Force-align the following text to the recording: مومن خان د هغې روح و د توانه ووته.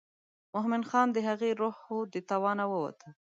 مومن 0.53 0.83
خان 0.89 1.07
د 1.13 1.17
هغې 1.27 1.49
روح 1.61 1.77
و 1.95 1.99
د 2.13 2.15
توانه 2.29 2.65
ووته. 2.71 3.09